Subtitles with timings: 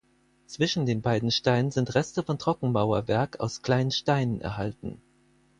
[0.47, 4.99] Zwischen den beiden Steinen sind Reste von Trockenmauerwerk aus kleinen Steinen erhalten.